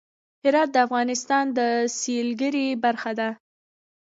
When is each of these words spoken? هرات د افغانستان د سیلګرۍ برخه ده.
هرات 0.43 0.69
د 0.71 0.77
افغانستان 0.87 1.45
د 1.57 1.59
سیلګرۍ 1.99 2.67
برخه 2.83 3.11
ده. 3.19 3.29